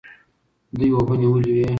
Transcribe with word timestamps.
دوی 0.77 0.89
اوبه 0.95 1.15
نیولې 1.21 1.51
وې. 1.55 1.65